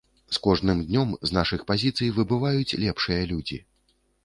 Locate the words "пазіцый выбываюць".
1.73-2.77